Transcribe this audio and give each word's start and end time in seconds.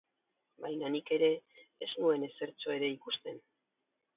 Baina 0.63 0.87
nik 0.95 1.11
ere 1.17 1.29
ez 1.87 1.91
nuen 1.99 2.27
ezertxo 2.29 2.77
ere 2.81 2.91
ikusten. 2.97 3.39